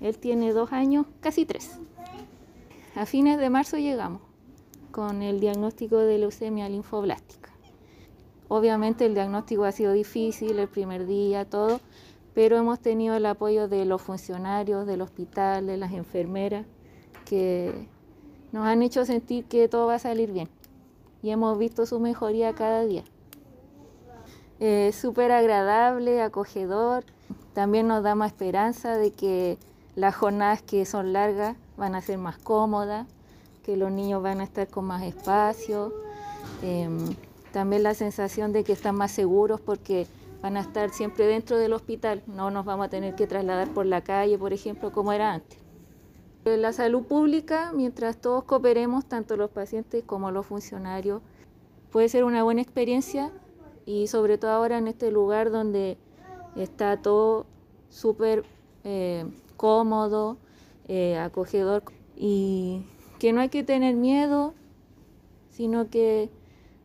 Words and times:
Él 0.00 0.18
tiene 0.18 0.52
dos 0.52 0.72
años, 0.72 1.06
casi 1.20 1.46
tres. 1.46 1.78
A 2.94 3.06
fines 3.06 3.38
de 3.38 3.50
marzo 3.50 3.76
llegamos 3.76 4.22
con 4.90 5.22
el 5.22 5.40
diagnóstico 5.40 5.98
de 5.98 6.18
leucemia 6.18 6.68
linfoblástica. 6.68 7.50
Obviamente 8.48 9.06
el 9.06 9.14
diagnóstico 9.14 9.64
ha 9.64 9.72
sido 9.72 9.92
difícil 9.92 10.58
el 10.58 10.68
primer 10.68 11.06
día, 11.06 11.44
todo, 11.44 11.80
pero 12.34 12.56
hemos 12.56 12.80
tenido 12.80 13.16
el 13.16 13.26
apoyo 13.26 13.68
de 13.68 13.84
los 13.84 14.00
funcionarios 14.00 14.86
del 14.86 15.02
hospital, 15.02 15.66
de 15.66 15.76
las 15.76 15.92
enfermeras, 15.92 16.64
que 17.24 17.88
nos 18.52 18.64
han 18.64 18.82
hecho 18.82 19.04
sentir 19.04 19.44
que 19.46 19.68
todo 19.68 19.86
va 19.86 19.94
a 19.96 19.98
salir 19.98 20.32
bien 20.32 20.48
y 21.22 21.30
hemos 21.30 21.58
visto 21.58 21.86
su 21.86 21.98
mejoría 21.98 22.54
cada 22.54 22.84
día. 22.84 23.02
Es 24.60 24.96
súper 24.96 25.32
agradable, 25.32 26.22
acogedor, 26.22 27.04
también 27.52 27.88
nos 27.88 28.02
da 28.02 28.14
más 28.14 28.32
esperanza 28.32 28.96
de 28.96 29.10
que 29.10 29.58
las 29.96 30.14
jornadas 30.14 30.62
que 30.62 30.84
son 30.84 31.12
largas 31.12 31.56
van 31.76 31.94
a 31.94 32.02
ser 32.02 32.18
más 32.18 32.38
cómodas, 32.38 33.06
que 33.64 33.76
los 33.76 33.90
niños 33.90 34.22
van 34.22 34.40
a 34.40 34.44
estar 34.44 34.68
con 34.68 34.84
más 34.84 35.02
espacio, 35.02 35.92
em, 36.62 37.16
también 37.52 37.82
la 37.82 37.94
sensación 37.94 38.52
de 38.52 38.62
que 38.62 38.72
están 38.72 38.94
más 38.94 39.10
seguros 39.10 39.60
porque 39.60 40.06
van 40.42 40.58
a 40.58 40.60
estar 40.60 40.90
siempre 40.90 41.26
dentro 41.26 41.56
del 41.56 41.72
hospital, 41.72 42.22
no 42.26 42.50
nos 42.50 42.64
vamos 42.66 42.86
a 42.86 42.90
tener 42.90 43.14
que 43.14 43.26
trasladar 43.26 43.70
por 43.70 43.86
la 43.86 44.02
calle, 44.02 44.38
por 44.38 44.52
ejemplo, 44.52 44.92
como 44.92 45.12
era 45.12 45.32
antes. 45.32 45.58
La 46.44 46.72
salud 46.72 47.02
pública, 47.02 47.72
mientras 47.74 48.18
todos 48.18 48.44
cooperemos, 48.44 49.06
tanto 49.06 49.36
los 49.36 49.50
pacientes 49.50 50.04
como 50.04 50.30
los 50.30 50.46
funcionarios, 50.46 51.22
puede 51.90 52.08
ser 52.08 52.22
una 52.22 52.44
buena 52.44 52.60
experiencia 52.60 53.32
y 53.86 54.06
sobre 54.06 54.38
todo 54.38 54.52
ahora 54.52 54.78
en 54.78 54.86
este 54.86 55.10
lugar 55.10 55.50
donde 55.50 55.96
está 56.54 56.98
todo 56.98 57.46
súper 57.88 58.44
eh, 58.84 59.24
cómodo, 59.56 60.38
eh, 60.88 61.18
acogedor 61.18 61.82
y 62.16 62.82
que 63.18 63.32
no 63.32 63.40
hay 63.40 63.48
que 63.48 63.62
tener 63.62 63.96
miedo, 63.96 64.54
sino 65.50 65.88
que 65.90 66.30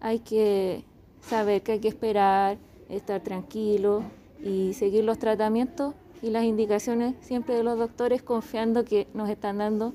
hay 0.00 0.20
que 0.20 0.84
saber 1.20 1.62
que 1.62 1.72
hay 1.72 1.78
que 1.80 1.88
esperar, 1.88 2.58
estar 2.88 3.20
tranquilo 3.22 4.02
y 4.42 4.74
seguir 4.74 5.04
los 5.04 5.18
tratamientos 5.18 5.94
y 6.22 6.30
las 6.30 6.44
indicaciones 6.44 7.14
siempre 7.20 7.54
de 7.54 7.62
los 7.62 7.78
doctores 7.78 8.22
confiando 8.22 8.84
que 8.84 9.08
nos 9.14 9.28
están 9.28 9.58
dando 9.58 9.92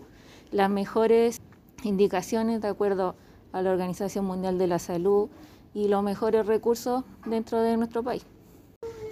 las 0.51 0.69
mejores 0.69 1.41
indicaciones 1.83 2.61
de 2.61 2.67
acuerdo 2.67 3.15
a 3.51 3.61
la 3.61 3.71
Organización 3.71 4.25
Mundial 4.25 4.57
de 4.57 4.67
la 4.67 4.79
Salud 4.79 5.29
y 5.73 5.87
los 5.87 6.03
mejores 6.03 6.45
recursos 6.45 7.03
dentro 7.25 7.61
de 7.61 7.77
nuestro 7.77 8.03
país. 8.03 8.25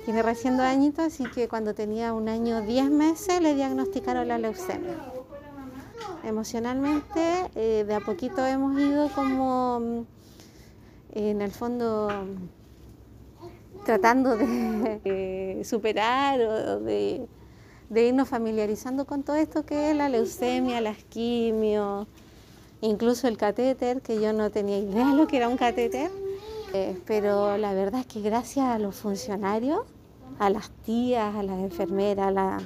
Tiene 0.06 0.22
recién 0.22 0.56
dos 0.56 0.68
añitos, 0.68 1.04
así 1.04 1.24
que 1.26 1.48
cuando 1.48 1.74
tenía 1.74 2.14
un 2.14 2.30
año 2.30 2.62
diez 2.62 2.92
meses 2.92 3.42
le 3.42 3.56
diagnosticaron 3.56 4.28
la 4.28 4.38
leucemia. 4.38 4.96
Emocionalmente, 6.24 7.50
eh, 7.56 7.84
de 7.88 7.96
a 7.96 8.00
poquito 8.00 8.46
hemos 8.46 8.80
ido 8.80 9.10
como, 9.10 9.80
mm, 9.80 10.06
en 11.16 11.42
el 11.42 11.52
fondo, 11.52 12.08
tratando 13.84 14.36
de 15.04 15.64
superar 15.66 16.40
o 16.40 16.80
de, 16.82 17.28
irnos 17.90 18.30
familiarizando 18.30 19.06
con 19.06 19.24
todo 19.24 19.38
esto 19.38 19.66
que 19.66 19.90
es 19.90 19.96
la 19.96 20.08
leucemia, 20.08 20.82
las 20.82 21.04
quimios, 21.06 22.08
incluso 22.82 23.28
el 23.28 23.38
catéter, 23.38 24.02
que 24.02 24.22
yo 24.22 24.34
no 24.34 24.52
tenía 24.52 24.78
idea 24.78 25.10
de 25.10 25.16
lo 25.16 25.26
que 25.26 25.38
era 25.38 25.48
un 25.48 25.58
catéter. 25.58 26.12
Eh, 26.74 27.00
pero 27.06 27.58
la 27.58 27.74
verdad 27.74 28.02
es 28.02 28.06
que 28.06 28.22
gracias 28.22 28.66
a 28.66 28.78
los 28.80 28.96
funcionarios, 28.96 29.80
a 30.40 30.50
las 30.50 30.70
tías, 30.86 31.36
a 31.36 31.44
las 31.44 31.60
enfermeras, 31.60 32.64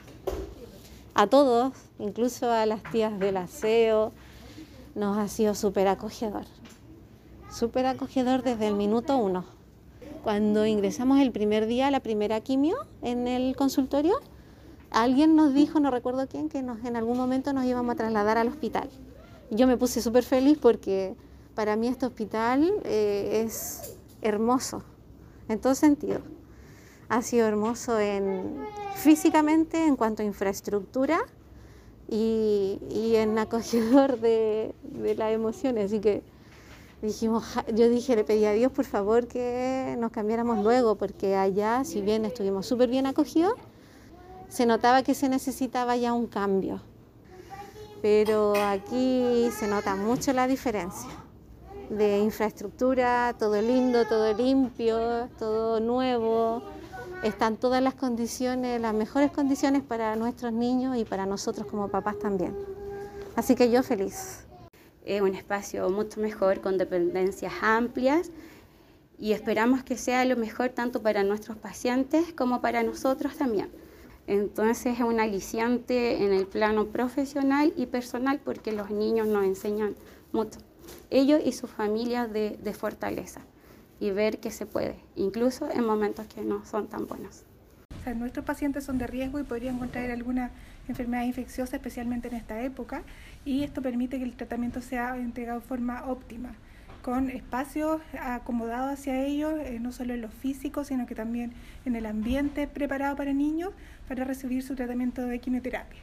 a, 1.14 1.28
todos, 1.28 1.74
incluso 2.00 2.50
a 2.50 2.66
las 2.66 2.84
tías 2.84 3.20
del 3.20 3.38
aseo, 3.38 4.12
nos 4.96 5.18
ha 5.18 5.28
sido 5.28 5.56
súper 5.56 5.88
acogedor. 5.88 6.46
Súper 7.52 7.86
acogedor 7.86 8.44
desde 8.44 8.68
el 8.68 8.76
minuto 8.76 9.18
uno. 9.18 9.46
Cuando 10.24 10.66
ingresamos 10.66 11.20
el 11.20 11.32
primer 11.32 11.66
día 11.66 11.92
la 11.92 12.02
primera 12.02 12.42
quimio 12.42 12.78
en 13.02 13.28
el 13.28 13.56
consultorio, 13.56 14.20
alguien 14.92 15.36
nos 15.36 15.54
dijo, 15.54 15.80
no 15.80 15.92
recuerdo 15.92 16.28
quién, 16.28 16.50
que 16.50 16.62
nos, 16.62 16.84
en 16.84 16.96
algún 16.96 17.18
momento 17.18 17.54
nos 17.54 17.66
íbamos 17.66 17.94
a 17.94 17.98
trasladar 17.98 18.38
al 18.38 18.48
hospital. 18.50 18.90
Yo 19.52 19.66
me 19.66 19.78
puse 19.78 20.02
súper 20.02 20.24
feliz 20.24 20.58
porque 20.62 21.16
para 21.56 21.76
mí 21.76 21.88
este 21.88 22.06
hospital 22.06 22.72
eh, 22.84 23.44
es 23.46 23.96
hermoso, 24.22 24.84
en 25.48 25.60
todo 25.60 25.74
sentido. 25.76 26.22
Ha 27.10 27.22
sido 27.22 27.48
hermoso 27.48 28.00
en, 28.00 28.56
físicamente 28.96 29.86
en 29.86 29.96
cuanto 29.96 30.22
a 30.22 30.26
infraestructura 30.26 31.20
y, 32.08 32.80
en 33.16 33.38
acogedor 33.38 34.20
de, 34.20 34.74
las 35.18 35.32
emociones. 35.32 35.86
Así 35.86 36.00
que 36.00 36.24
dijimos, 37.02 37.44
yo 37.74 37.90
dije, 37.90 38.16
le 38.16 38.24
pedí 38.24 38.46
a 38.46 38.52
Dios 38.54 38.72
por 38.72 38.86
favor 38.86 39.28
que 39.28 39.96
nos 40.00 40.12
cambiáramos 40.12 40.64
luego, 40.64 40.96
porque 40.96 41.36
allá, 41.36 41.84
si 41.84 42.02
bien 42.02 42.26
estuvimos 42.26 42.66
súper 42.66 42.90
bien 42.90 43.06
acogidos, 43.06 43.54
se 44.48 44.66
notaba 44.66 45.04
que 45.04 45.14
se 45.14 45.30
necesitaba 45.30 45.96
ya 45.98 46.14
un 46.14 46.28
cambio. 46.28 46.82
Pero 48.02 48.54
aquí 48.56 49.50
se 49.52 49.68
nota 49.68 49.96
mucho 49.96 50.32
la 50.34 50.48
diferencia 50.48 51.10
de 51.90 52.20
infraestructura, 52.20 53.36
todo 53.38 53.62
lindo, 53.62 54.06
todo 54.06 54.34
limpio, 54.34 55.28
todo 55.38 55.80
nuevo. 55.80 56.62
Están 57.24 57.58
todas 57.58 57.84
las 57.84 57.96
condiciones, 57.96 58.80
las 58.80 58.94
mejores 58.94 59.30
condiciones 59.32 59.84
para 59.84 60.16
nuestros 60.16 60.54
niños 60.54 60.96
y 60.96 61.04
para 61.04 61.26
nosotros 61.26 61.68
como 61.68 61.90
papás 61.90 62.18
también. 62.18 62.56
Así 63.36 63.56
que 63.56 63.70
yo 63.70 63.84
feliz 63.84 64.46
es 65.04 65.22
un 65.22 65.36
espacio 65.36 65.90
mucho 65.90 66.22
mejor 66.22 66.62
con 66.62 66.78
dependencias 66.78 67.52
amplias 67.62 68.32
y 69.18 69.34
esperamos 69.34 69.84
que 69.84 69.98
sea 69.98 70.24
lo 70.24 70.38
mejor 70.38 70.70
tanto 70.70 71.02
para 71.02 71.24
nuestros 71.24 71.58
pacientes 71.58 72.32
como 72.32 72.62
para 72.62 72.84
nosotros 72.84 73.36
también. 73.36 73.70
Entonces 74.26 74.98
es 74.98 75.04
un 75.04 75.20
aliciante 75.20 76.24
en 76.24 76.32
el 76.32 76.48
plano 76.48 76.86
profesional 76.86 77.74
y 77.76 77.88
personal 77.88 78.40
porque 78.40 78.72
los 78.72 78.92
niños 78.92 79.28
nos 79.28 79.44
enseñan 79.44 79.96
mucho, 80.32 80.60
ellos 81.10 81.42
y 81.44 81.52
sus 81.52 81.70
familias 81.70 82.32
de, 82.32 82.58
de 82.64 82.74
fortaleza 82.74 83.42
y 84.00 84.12
ver 84.12 84.40
que 84.40 84.52
se 84.52 84.66
puede, 84.66 84.96
incluso 85.16 85.70
en 85.72 85.86
momentos 85.86 86.28
que 86.28 86.42
no 86.42 86.66
son 86.66 86.88
tan 86.88 87.08
buenos 87.08 87.44
nuestros 88.16 88.46
pacientes 88.46 88.84
son 88.84 88.98
de 88.98 89.08
riesgo 89.08 89.40
y 89.40 89.44
podrían 89.44 89.78
contraer 89.78 90.12
alguna 90.12 90.52
enfermedad 90.88 91.24
infecciosa, 91.24 91.76
especialmente 91.76 92.28
en 92.28 92.36
esta 92.36 92.62
época, 92.62 93.04
y 93.46 93.64
esto 93.64 93.82
permite 93.82 94.18
que 94.18 94.24
el 94.24 94.36
tratamiento 94.36 94.82
sea 94.82 95.16
entregado 95.18 95.60
de 95.60 95.66
forma 95.66 96.06
óptima, 96.06 96.56
con 97.04 97.30
espacios 97.30 98.02
acomodados 98.20 98.92
hacia 98.92 99.24
ellos, 99.24 99.54
eh, 99.60 99.80
no 99.80 99.92
solo 99.92 100.14
en 100.14 100.22
lo 100.22 100.30
físico, 100.30 100.84
sino 100.84 101.06
que 101.06 101.16
también 101.16 101.54
en 101.86 101.96
el 101.96 102.06
ambiente 102.06 102.68
preparado 102.68 103.16
para 103.16 103.34
niños 103.34 103.72
para 104.08 104.26
recibir 104.26 104.64
su 104.64 104.76
tratamiento 104.76 105.22
de 105.22 105.40
quimioterapia. 105.40 106.02